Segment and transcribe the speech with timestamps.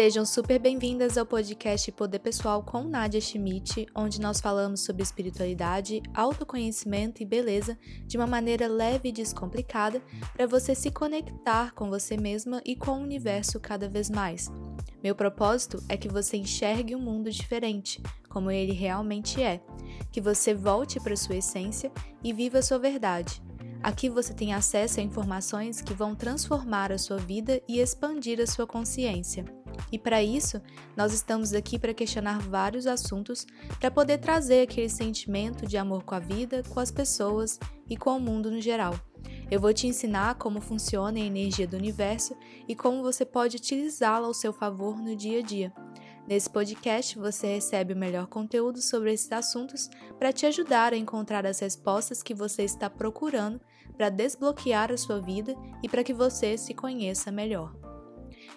[0.00, 6.02] Sejam super bem-vindas ao podcast Poder Pessoal com Nadia Schmidt, onde nós falamos sobre espiritualidade,
[6.14, 10.02] autoconhecimento e beleza de uma maneira leve e descomplicada
[10.32, 14.50] para você se conectar com você mesma e com o universo cada vez mais.
[15.02, 19.60] Meu propósito é que você enxergue um mundo diferente, como ele realmente é,
[20.10, 21.92] que você volte para sua essência
[22.24, 23.42] e viva sua verdade.
[23.82, 28.46] Aqui você tem acesso a informações que vão transformar a sua vida e expandir a
[28.46, 29.59] sua consciência.
[29.92, 30.60] E para isso,
[30.96, 33.46] nós estamos aqui para questionar vários assuntos
[33.78, 38.16] para poder trazer aquele sentimento de amor com a vida, com as pessoas e com
[38.16, 38.94] o mundo no geral.
[39.50, 42.36] Eu vou te ensinar como funciona a energia do universo
[42.68, 45.72] e como você pode utilizá-la ao seu favor no dia a dia.
[46.28, 51.44] Nesse podcast, você recebe o melhor conteúdo sobre esses assuntos para te ajudar a encontrar
[51.44, 53.60] as respostas que você está procurando
[53.96, 57.79] para desbloquear a sua vida e para que você se conheça melhor.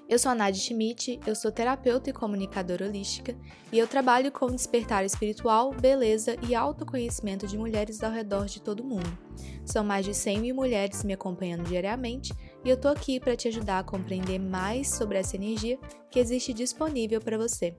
[0.09, 3.35] Eu sou a Nadia Schmidt, eu sou terapeuta e comunicadora holística
[3.71, 8.83] e eu trabalho com despertar espiritual, beleza e autoconhecimento de mulheres ao redor de todo
[8.83, 9.17] mundo.
[9.65, 12.33] São mais de 100 mil mulheres me acompanhando diariamente
[12.65, 15.79] e eu tô aqui para te ajudar a compreender mais sobre essa energia
[16.11, 17.75] que existe disponível para você.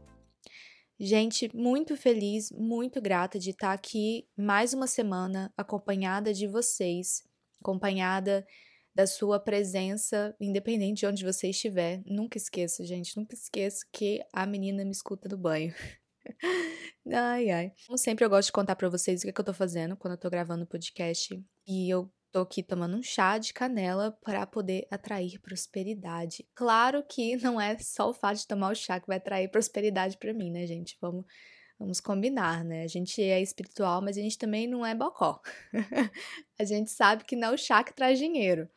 [0.99, 7.23] Gente, muito feliz, muito grata de estar aqui mais uma semana acompanhada de vocês,
[7.61, 8.47] acompanhada
[8.95, 12.03] da sua presença, independente de onde você estiver.
[12.07, 15.75] Nunca esqueça, gente, nunca esqueça que a menina me escuta no banho.
[17.13, 17.73] ai, ai.
[17.87, 19.97] Como sempre, eu gosto de contar para vocês o que, é que eu tô fazendo
[19.97, 21.43] quando eu tô gravando o podcast.
[21.67, 26.47] E eu tô aqui tomando um chá de canela para poder atrair prosperidade.
[26.55, 30.17] Claro que não é só o fato de tomar o chá que vai atrair prosperidade
[30.19, 30.97] para mim, né, gente?
[31.01, 31.25] Vamos
[31.79, 32.83] Vamos combinar, né?
[32.83, 35.41] A gente é espiritual, mas a gente também não é bocó.
[36.59, 38.69] a gente sabe que não é o chá que traz dinheiro.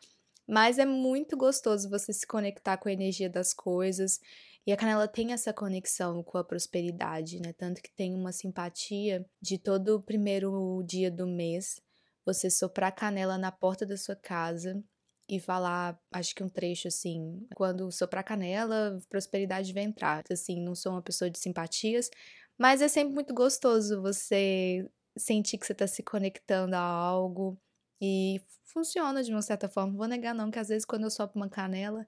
[0.48, 4.20] Mas é muito gostoso você se conectar com a energia das coisas.
[4.66, 7.54] E a canela tem essa conexão com a prosperidade, né?
[7.54, 11.82] Tanto que tem uma simpatia de todo o primeiro dia do mês
[12.28, 14.84] você soprar canela na porta da sua casa
[15.30, 20.24] e falar, acho que um trecho assim, quando soprar canela, prosperidade vai entrar.
[20.30, 22.10] Assim, não sou uma pessoa de simpatias,
[22.58, 27.58] mas é sempre muito gostoso você sentir que você está se conectando a algo
[28.02, 29.98] e funciona de uma certa forma.
[29.98, 32.08] Vou negar não, que às vezes quando eu sopro uma canela,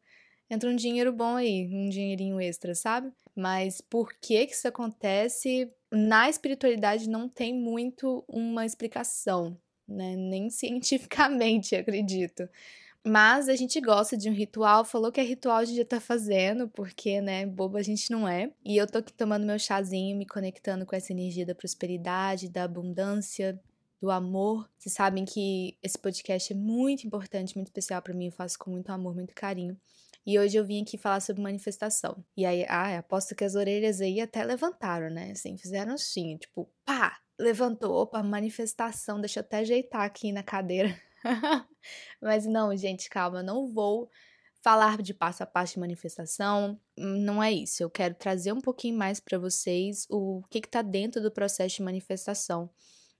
[0.49, 3.11] entra um dinheiro bom aí, um dinheirinho extra, sabe?
[3.35, 5.71] Mas por que que isso acontece?
[5.91, 9.57] Na espiritualidade não tem muito uma explicação,
[9.87, 10.15] né?
[10.15, 12.47] Nem cientificamente, acredito.
[13.05, 15.99] Mas a gente gosta de um ritual, falou que é ritual a gente já tá
[15.99, 18.51] fazendo, porque, né, boba a gente não é.
[18.63, 22.63] E eu tô aqui tomando meu chazinho, me conectando com essa energia da prosperidade, da
[22.63, 23.59] abundância,
[24.01, 24.69] do amor.
[24.77, 28.71] Vocês sabem que esse podcast é muito importante, muito especial para mim, eu faço com
[28.71, 29.77] muito amor, muito carinho.
[30.25, 32.23] E hoje eu vim aqui falar sobre manifestação.
[32.35, 35.31] E aí, ah, aposto que as orelhas aí até levantaram, né?
[35.31, 40.95] Assim, fizeram assim, tipo, pá, levantou, opa, manifestação, deixa eu até ajeitar aqui na cadeira.
[42.21, 44.09] Mas não, gente, calma, não vou
[44.61, 47.81] falar de passo a passo de manifestação, não é isso.
[47.81, 51.83] Eu quero trazer um pouquinho mais para vocês o que está dentro do processo de
[51.83, 52.69] manifestação.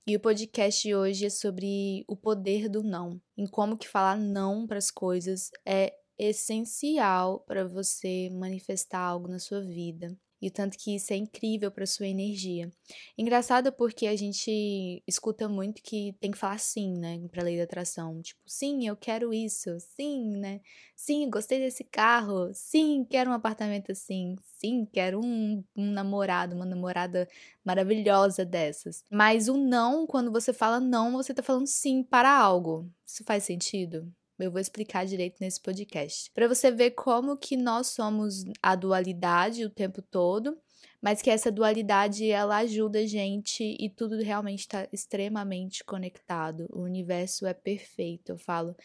[0.06, 4.18] E o podcast de hoje é sobre o poder do não, em como que falar
[4.18, 10.52] não para as coisas é essencial para você manifestar algo na sua vida e o
[10.52, 12.72] tanto que isso é incrível para sua energia.
[13.18, 17.64] Engraçado porque a gente escuta muito que tem que falar sim, né, para lei da
[17.64, 20.62] atração, tipo, sim, eu quero isso, sim, né?
[20.96, 26.66] Sim, gostei desse carro, sim, quero um apartamento assim, sim, quero um, um namorado, uma
[26.66, 27.28] namorada
[27.64, 29.04] maravilhosa dessas.
[29.10, 32.90] Mas o não, quando você fala não, você tá falando sim para algo.
[33.06, 34.12] Isso faz sentido?
[34.44, 36.32] Eu vou explicar direito nesse podcast.
[36.34, 40.58] Para você ver como que nós somos a dualidade o tempo todo,
[41.02, 46.68] mas que essa dualidade ela ajuda a gente e tudo realmente está extremamente conectado.
[46.72, 48.76] O universo é perfeito, eu falo.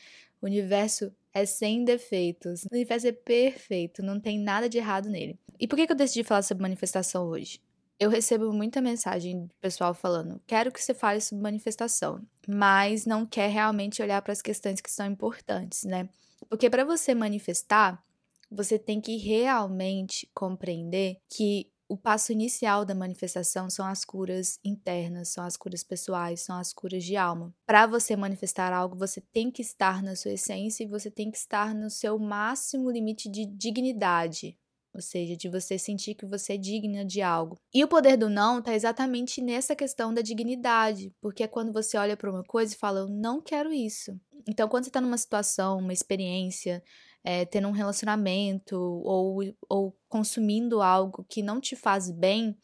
[0.40, 2.64] O universo é sem defeitos.
[2.64, 5.38] O universo é perfeito, não tem nada de errado nele.
[5.58, 7.60] E por que, eu decidi falar sobre manifestação hoje?
[7.98, 13.26] eu recebo muita mensagem do pessoal falando: quero que você fale sobre manifestação, mas não
[13.26, 16.08] quer realmente olhar para as questões que são importantes, né?
[16.48, 18.02] Porque para você manifestar,
[18.50, 25.28] você tem que realmente compreender que o passo inicial da manifestação são as curas internas,
[25.28, 27.54] são as curas pessoais, são as curas de alma.
[27.66, 31.36] Para você manifestar algo, você tem que estar na sua essência e você tem que
[31.36, 34.58] estar no seu máximo limite de dignidade,
[34.94, 37.58] ou seja, de você sentir que você é digna de algo.
[37.74, 41.96] E o poder do não está exatamente nessa questão da dignidade, porque é quando você
[41.96, 44.12] olha para uma coisa e fala, eu não quero isso.
[44.48, 46.82] Então, quando você está numa situação, uma experiência,
[47.24, 52.56] é, tendo um relacionamento ou, ou consumindo algo que não te faz bem,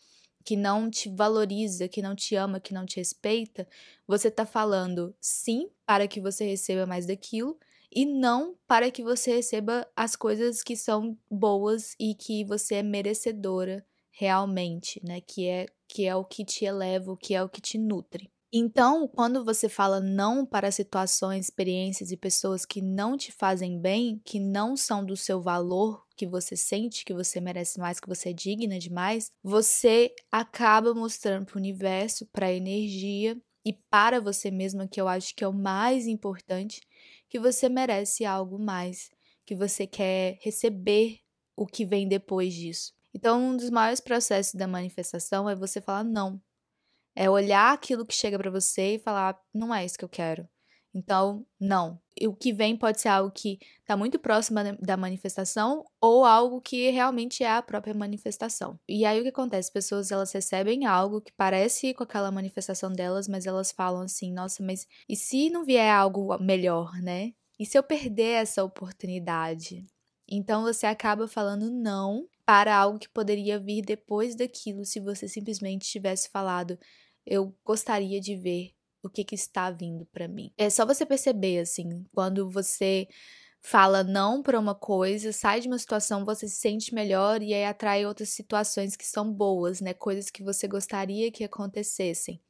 [0.44, 3.66] que não te valoriza, que não te ama, que não te respeita,
[4.06, 7.58] você está falando sim para que você receba mais daquilo
[7.94, 12.82] e não para que você receba as coisas que são boas e que você é
[12.82, 15.20] merecedora realmente, né?
[15.20, 18.30] Que é que é o que te eleva, que é o que te nutre.
[18.52, 24.20] Então, quando você fala não para situações, experiências e pessoas que não te fazem bem,
[24.24, 28.30] que não são do seu valor, que você sente que você merece mais, que você
[28.30, 34.50] é digna demais, você acaba mostrando para o universo, para a energia e para você
[34.50, 36.80] mesma, que eu acho que é o mais importante,
[37.30, 39.10] que você merece algo mais,
[39.46, 41.20] que você quer receber
[41.56, 42.92] o que vem depois disso.
[43.14, 46.40] Então, um dos maiores processos da manifestação é você falar não
[47.14, 50.48] é olhar aquilo que chega para você e falar, não é isso que eu quero.
[50.94, 52.00] Então, não.
[52.22, 56.90] O que vem pode ser algo que está muito próximo da manifestação ou algo que
[56.90, 58.78] realmente é a própria manifestação.
[58.88, 59.68] E aí o que acontece?
[59.68, 64.32] As pessoas elas recebem algo que parece com aquela manifestação delas, mas elas falam assim:
[64.32, 67.32] nossa, mas e se não vier algo melhor, né?
[67.58, 69.86] E se eu perder essa oportunidade?
[70.28, 75.88] Então você acaba falando não para algo que poderia vir depois daquilo se você simplesmente
[75.88, 76.78] tivesse falado
[77.26, 78.72] eu gostaria de ver
[79.02, 80.52] o que, que está vindo para mim.
[80.56, 83.08] É só você perceber, assim, quando você
[83.62, 87.64] fala não para uma coisa, sai de uma situação, você se sente melhor e aí
[87.64, 89.92] atrai outras situações que são boas, né?
[89.92, 92.40] Coisas que você gostaria que acontecessem.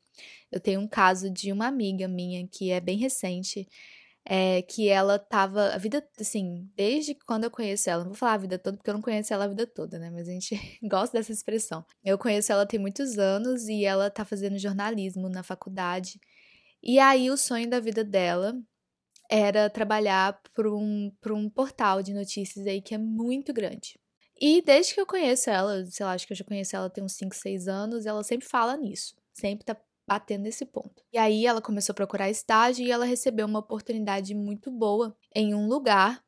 [0.51, 3.67] Eu tenho um caso de uma amiga minha que é bem recente
[4.25, 8.35] é, que ela tava a vida, assim, desde quando eu conheço ela, não vou falar
[8.35, 10.11] a vida toda porque eu não conheço ela a vida toda, né?
[10.11, 11.85] Mas a gente gosta dessa expressão.
[12.05, 16.21] Eu conheço ela tem muitos anos e ela tá fazendo jornalismo na faculdade.
[16.83, 18.55] E aí o sonho da vida dela
[19.31, 23.99] era trabalhar para um, um portal de notícias aí que é muito grande.
[24.41, 27.05] E desde que eu conheço ela, sei lá, acho que eu já conheço ela tem
[27.05, 29.15] uns 5, 6 anos, ela sempre fala nisso.
[29.35, 29.77] Sempre tá
[30.11, 31.05] batendo nesse ponto.
[31.13, 35.55] E aí ela começou a procurar estágio e ela recebeu uma oportunidade muito boa em
[35.55, 36.21] um lugar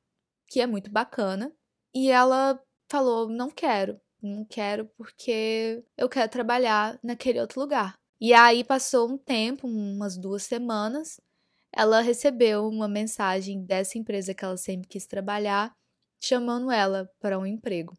[0.49, 1.52] que é muito bacana.
[1.93, 7.99] E ela falou: "Não quero, não quero porque eu quero trabalhar naquele outro lugar".
[8.20, 11.20] E aí passou um tempo, umas duas semanas,
[11.73, 15.75] ela recebeu uma mensagem dessa empresa que ela sempre quis trabalhar,
[16.20, 17.94] chamando ela para um emprego.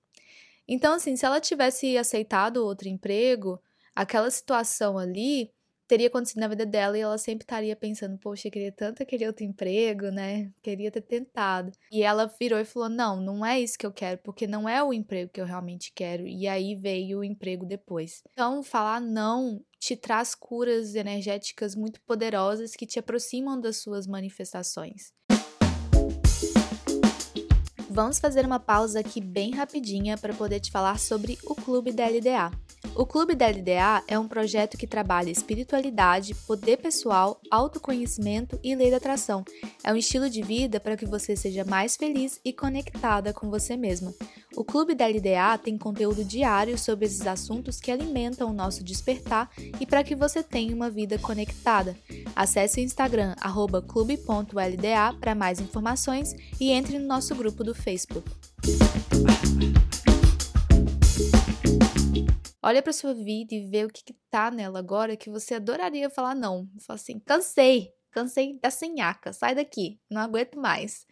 [0.68, 3.62] Então, assim, se ela tivesse aceitado outro emprego,
[3.96, 5.52] aquela situação ali
[5.88, 9.28] teria acontecido na vida dela e ela sempre estaria pensando, poxa, eu queria tanto aquele
[9.28, 10.52] outro emprego, né?
[10.62, 11.72] Queria ter tentado.
[11.92, 14.84] E ela virou e falou: não, não é isso que eu quero, porque não é
[14.84, 16.28] o emprego que eu realmente quero.
[16.28, 18.24] E aí veio o emprego depois.
[18.32, 25.14] Então, falar não te traz curas energéticas muito poderosas que te aproximam das suas manifestações.
[27.94, 32.08] Vamos fazer uma pausa aqui bem rapidinha para poder te falar sobre o Clube da
[32.08, 32.52] LDA.
[32.96, 38.90] O Clube da LDA é um projeto que trabalha espiritualidade, poder pessoal, autoconhecimento e lei
[38.90, 39.46] da atração.
[39.84, 43.78] É um estilo de vida para que você seja mais feliz e conectada com você
[43.78, 44.12] mesma.
[44.56, 49.50] O Clube da LDA tem conteúdo diário sobre esses assuntos que alimentam o nosso despertar
[49.80, 51.98] e para que você tenha uma vida conectada.
[52.36, 53.36] Acesse o Instagram
[53.88, 58.30] clube.lda para mais informações e entre no nosso grupo do Facebook.
[62.62, 66.10] Olha para sua vida e vê o que, que tá nela agora que você adoraria
[66.12, 66.70] falar não.
[66.86, 71.06] Fala assim, cansei, cansei da senhaca, sai daqui, não aguento mais.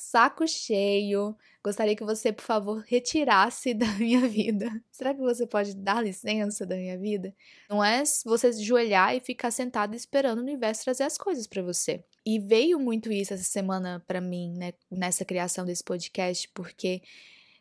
[0.00, 4.70] Saco cheio, gostaria que você, por favor, retirasse da minha vida.
[4.90, 7.34] Será que você pode dar licença da minha vida?
[7.68, 12.02] Não é você ajoelhar e ficar sentado esperando o universo trazer as coisas para você.
[12.24, 17.02] E veio muito isso essa semana para mim, né, nessa criação desse podcast, porque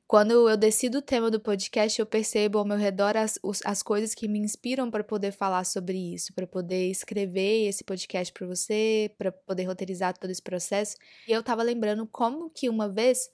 [0.07, 4.15] quando eu decido o tema do podcast, eu percebo ao meu redor as, as coisas
[4.15, 9.13] que me inspiram para poder falar sobre isso, para poder escrever esse podcast para você,
[9.17, 10.95] para poder roteirizar todo esse processo.
[11.27, 13.29] E eu tava lembrando como que uma vez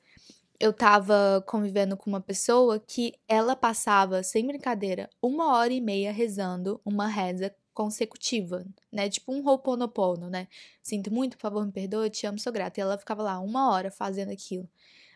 [0.60, 6.12] eu tava convivendo com uma pessoa que ela passava, sem brincadeira, uma hora e meia
[6.12, 9.10] rezando uma reza consecutiva, né?
[9.10, 10.48] Tipo um Ho'oponopono, né?
[10.82, 12.80] Sinto muito, por favor, me perdoe, te amo, sou grata.
[12.80, 14.68] E ela ficava lá uma hora fazendo aquilo.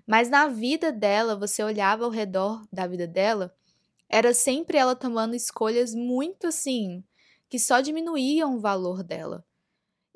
[0.07, 3.53] Mas na vida dela, você olhava ao redor da vida dela,
[4.09, 7.03] era sempre ela tomando escolhas muito assim,
[7.49, 9.45] que só diminuíam o valor dela.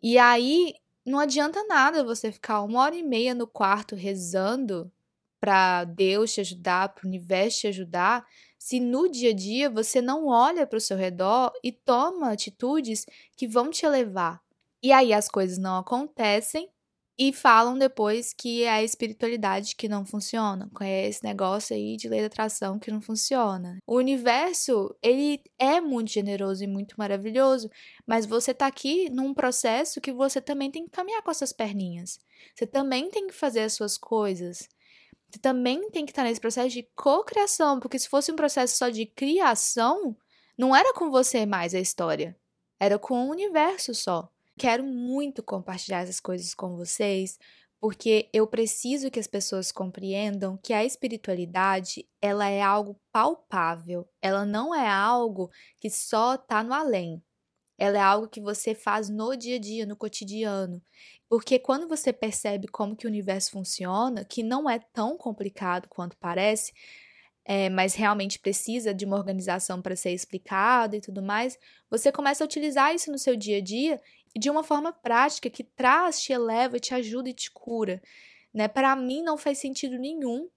[0.01, 4.91] E aí não adianta nada você ficar uma hora e meia no quarto rezando
[5.39, 8.25] para Deus te ajudar, para o universo te ajudar,
[8.59, 13.05] se no dia a dia você não olha para o seu redor e toma atitudes
[13.35, 14.39] que vão te elevar.
[14.83, 16.69] E aí as coisas não acontecem
[17.17, 21.95] E falam depois que é a espiritualidade que não funciona, que é esse negócio aí
[21.95, 23.77] de lei da atração que não funciona.
[23.85, 27.69] O universo, ele é muito generoso e muito maravilhoso,
[28.07, 31.53] mas você tá aqui num processo que você também tem que caminhar com as suas
[31.53, 32.19] perninhas.
[32.55, 34.67] Você também tem que fazer as suas coisas.
[35.29, 38.89] Você também tem que estar nesse processo de cocriação, porque se fosse um processo só
[38.89, 40.15] de criação,
[40.57, 42.35] não era com você mais a história,
[42.79, 44.29] era com o universo só.
[44.57, 47.39] Quero muito compartilhar essas coisas com vocês,
[47.79, 54.45] porque eu preciso que as pessoas compreendam que a espiritualidade, ela é algo palpável, ela
[54.45, 57.21] não é algo que só está no além.
[57.79, 60.79] Ela é algo que você faz no dia a dia, no cotidiano.
[61.27, 66.15] Porque quando você percebe como que o universo funciona, que não é tão complicado quanto
[66.17, 66.73] parece,
[67.43, 71.57] é, mas realmente precisa de uma organização para ser explicado e tudo mais,
[71.89, 73.99] você começa a utilizar isso no seu dia a dia
[74.35, 78.01] de uma forma prática que traz, te eleva, te ajuda e te cura.
[78.53, 78.67] Né?
[78.67, 80.49] Para mim não faz sentido nenhum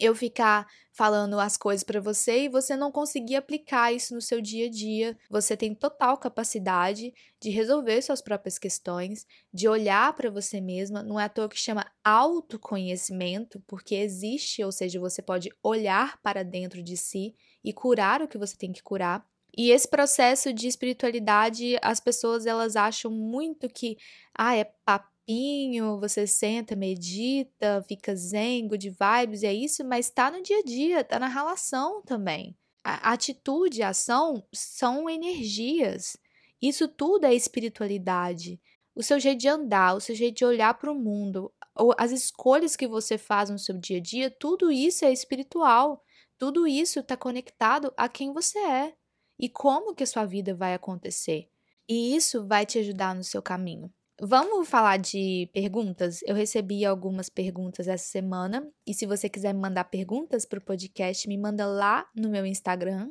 [0.00, 4.40] eu ficar falando as coisas para você e você não conseguir aplicar isso no seu
[4.40, 5.16] dia a dia.
[5.30, 11.02] Você tem total capacidade de resolver suas próprias questões, de olhar para você mesma.
[11.02, 16.42] Não é à toa que chama autoconhecimento, porque existe, ou seja, você pode olhar para
[16.42, 19.24] dentro de si e curar o que você tem que curar.
[19.56, 23.98] E esse processo de espiritualidade, as pessoas elas acham muito que
[24.34, 30.42] ah, é papinho, você senta, medita, fica zen, de vibes, é isso, mas tá no
[30.42, 32.56] dia a dia, tá na relação também.
[32.82, 36.16] A atitude, a ação são energias.
[36.60, 38.60] Isso tudo é espiritualidade.
[38.94, 41.52] O seu jeito de andar, o seu jeito de olhar para o mundo,
[41.98, 46.02] as escolhas que você faz no seu dia a dia, tudo isso é espiritual.
[46.38, 48.94] Tudo isso está conectado a quem você é
[49.38, 51.48] e como que a sua vida vai acontecer.
[51.88, 53.92] E isso vai te ajudar no seu caminho.
[54.20, 56.20] Vamos falar de perguntas?
[56.24, 60.62] Eu recebi algumas perguntas essa semana e se você quiser me mandar perguntas para o
[60.62, 63.10] podcast, me manda lá no meu Instagram,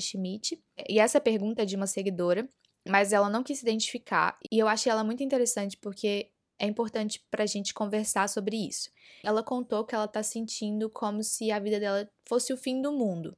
[0.00, 0.62] Schmidt.
[0.88, 2.48] E essa pergunta é de uma seguidora,
[2.86, 6.30] mas ela não quis se identificar e eu achei ela muito interessante porque
[6.60, 8.90] é importante para a gente conversar sobre isso.
[9.24, 12.92] Ela contou que ela está sentindo como se a vida dela fosse o fim do
[12.92, 13.36] mundo.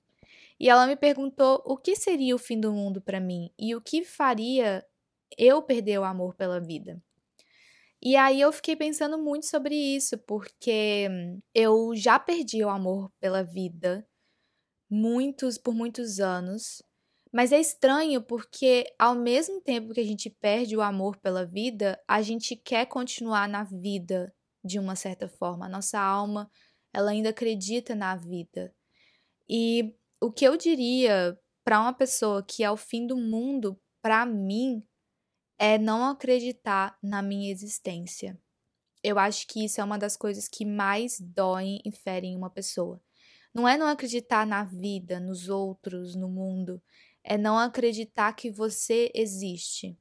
[0.62, 3.81] E ela me perguntou o que seria o fim do mundo para mim e o
[3.81, 4.87] que faria
[5.37, 7.02] eu perder o amor pela vida.
[8.00, 11.09] E aí eu fiquei pensando muito sobre isso, porque
[11.52, 14.07] eu já perdi o amor pela vida
[14.88, 16.81] muitos por muitos anos.
[17.33, 22.00] Mas é estranho porque ao mesmo tempo que a gente perde o amor pela vida,
[22.07, 24.33] a gente quer continuar na vida
[24.64, 25.66] de uma certa forma.
[25.66, 26.49] A nossa alma,
[26.92, 28.73] ela ainda acredita na vida.
[29.49, 29.92] E
[30.23, 34.87] o que eu diria para uma pessoa que é o fim do mundo, para mim,
[35.59, 38.41] é não acreditar na minha existência.
[39.02, 43.02] Eu acho que isso é uma das coisas que mais doem e ferem uma pessoa.
[43.52, 46.81] Não é não acreditar na vida, nos outros, no mundo.
[47.25, 49.99] É não acreditar que você existe.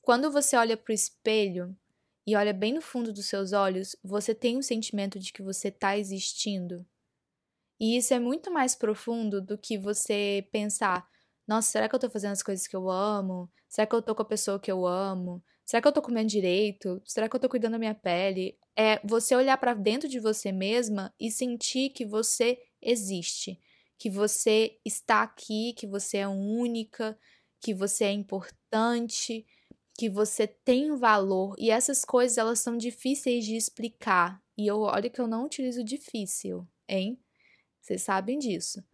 [0.00, 1.76] Quando você olha para o espelho
[2.24, 5.68] e olha bem no fundo dos seus olhos, você tem um sentimento de que você
[5.68, 6.86] está existindo.
[7.80, 11.08] E isso é muito mais profundo do que você pensar:
[11.48, 13.50] nossa, será que eu tô fazendo as coisas que eu amo?
[13.68, 15.42] Será que eu tô com a pessoa que eu amo?
[15.64, 17.00] Será que eu tô comendo direito?
[17.06, 18.58] Será que eu tô cuidando da minha pele?
[18.76, 23.58] É você olhar para dentro de você mesma e sentir que você existe,
[23.98, 27.16] que você está aqui, que você é única,
[27.60, 29.46] que você é importante,
[29.96, 31.54] que você tem valor.
[31.58, 34.42] E essas coisas elas são difíceis de explicar.
[34.58, 37.18] E eu olha que eu não utilizo difícil, hein?
[37.80, 38.84] Vocês sabem disso.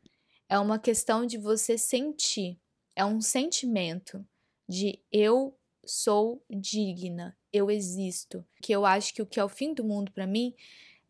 [0.49, 2.59] É uma questão de você sentir.
[2.95, 4.25] É um sentimento
[4.69, 8.45] de eu sou digna, eu existo.
[8.63, 10.55] Que eu acho que o que é o fim do mundo para mim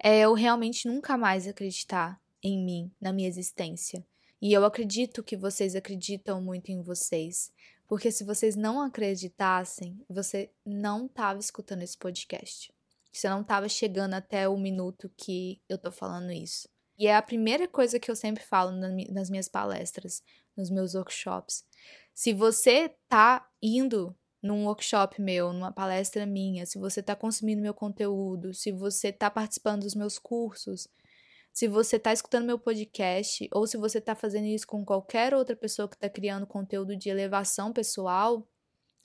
[0.03, 4.07] é eu realmente nunca mais acreditar em mim, na minha existência.
[4.41, 7.53] E eu acredito que vocês acreditam muito em vocês.
[7.87, 12.73] Porque se vocês não acreditassem, você não estava escutando esse podcast.
[13.13, 16.69] Você não estava chegando até o minuto que eu tô falando isso.
[16.99, 20.23] E é a primeira coisa que eu sempre falo nas minhas palestras,
[20.57, 21.65] nos meus workshops.
[22.15, 27.75] Se você tá indo num workshop meu, numa palestra minha, se você está consumindo meu
[27.75, 30.89] conteúdo, se você está participando dos meus cursos,
[31.53, 35.57] se você está escutando meu podcast, ou se você está fazendo isso com qualquer outra
[35.57, 38.47] pessoa que está criando conteúdo de elevação pessoal,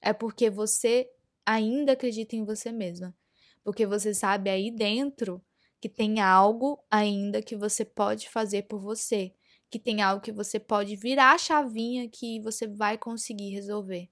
[0.02, 1.10] é porque você
[1.46, 3.16] ainda acredita em você mesma.
[3.64, 5.42] Porque você sabe aí dentro
[5.82, 9.34] que tem algo ainda que você pode fazer por você,
[9.70, 14.08] que tem algo que você pode virar a chavinha que você vai conseguir resolver,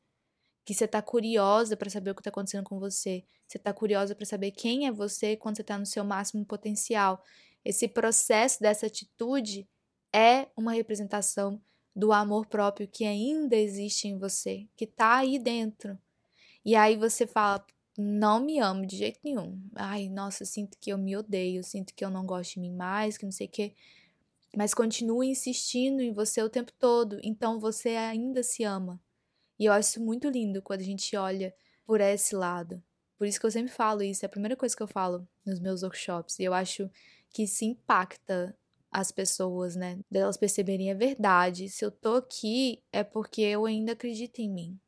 [0.66, 3.24] que você tá curiosa para saber o que tá acontecendo com você.
[3.48, 7.24] Você tá curiosa para saber quem é você quando você tá no seu máximo potencial.
[7.64, 9.68] Esse processo dessa atitude
[10.14, 11.62] é uma representação
[11.96, 15.98] do amor próprio que ainda existe em você, que tá aí dentro.
[16.66, 17.64] E aí você fala,
[18.00, 19.62] não me amo de jeito nenhum.
[19.76, 23.18] Ai, nossa, sinto que eu me odeio, sinto que eu não gosto de mim mais,
[23.18, 23.76] que não sei o quê.
[24.56, 29.02] Mas continue insistindo em você o tempo todo, então você ainda se ama.
[29.60, 31.54] E eu acho muito lindo quando a gente olha
[31.86, 32.82] por esse lado.
[33.18, 35.60] Por isso que eu sempre falo isso, é a primeira coisa que eu falo nos
[35.60, 36.40] meus workshops.
[36.40, 36.90] E eu acho
[37.32, 38.58] que isso impacta
[38.90, 40.00] as pessoas, né?
[40.10, 41.70] Delas perceberem a verdade.
[41.70, 44.80] Se eu tô aqui, é porque eu ainda acredito em mim.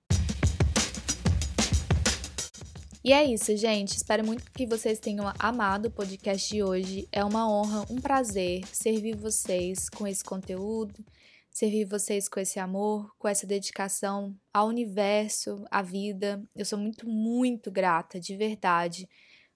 [3.03, 3.97] E é isso, gente.
[3.97, 7.09] Espero muito que vocês tenham amado o podcast de hoje.
[7.11, 11.03] É uma honra, um prazer servir vocês com esse conteúdo,
[11.49, 16.43] servir vocês com esse amor, com essa dedicação ao universo, à vida.
[16.55, 19.09] Eu sou muito, muito grata, de verdade,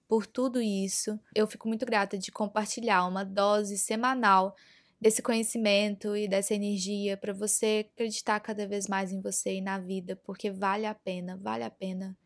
[0.08, 1.16] por tudo isso.
[1.32, 4.56] Eu fico muito grata de compartilhar uma dose semanal
[5.00, 9.78] desse conhecimento e dessa energia para você acreditar cada vez mais em você e na
[9.78, 12.16] vida, porque vale a pena, vale a pena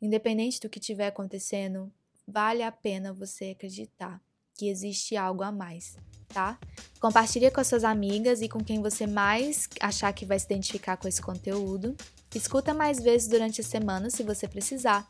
[0.00, 1.92] Independente do que estiver acontecendo,
[2.26, 4.20] vale a pena você acreditar
[4.54, 5.96] que existe algo a mais,
[6.28, 6.58] tá?
[7.00, 10.96] Compartilhe com as suas amigas e com quem você mais achar que vai se identificar
[10.96, 11.96] com esse conteúdo.
[12.34, 15.08] Escuta mais vezes durante a semana se você precisar.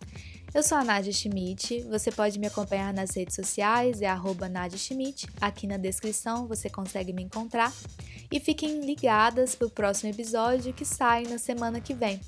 [0.53, 5.29] Eu sou a Nadia Schmidt, você pode me acompanhar nas redes sociais, é arroba Schmidt,
[5.41, 7.73] aqui na descrição você consegue me encontrar.
[8.33, 12.21] E fiquem ligadas para o próximo episódio que sai na semana que vem.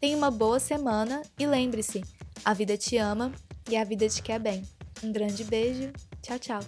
[0.00, 2.02] Tenha uma boa semana e lembre-se:
[2.44, 3.30] a vida te ama
[3.68, 4.64] e a vida te quer bem.
[5.02, 6.60] Um grande beijo, tchau, tchau.